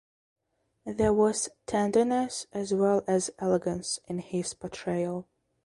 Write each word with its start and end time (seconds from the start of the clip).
There 0.87 1.13
was 1.13 1.47
"tenderness 1.67 2.47
as 2.51 2.73
well 2.73 3.03
as 3.07 3.29
elegance" 3.37 3.99
in 4.07 4.17
his 4.17 4.55
portrayal. 4.55 5.27